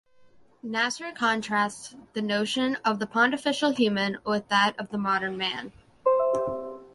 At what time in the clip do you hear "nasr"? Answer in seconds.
0.63-1.11